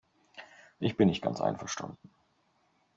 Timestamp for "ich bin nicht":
0.79-1.21